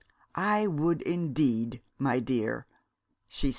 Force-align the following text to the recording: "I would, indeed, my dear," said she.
"I 0.33 0.65
would, 0.65 1.03
indeed, 1.03 1.83
my 1.99 2.19
dear," 2.19 2.65
said 3.29 3.35
she. 3.37 3.49